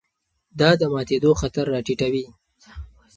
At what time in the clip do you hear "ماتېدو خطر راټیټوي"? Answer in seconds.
0.93-2.25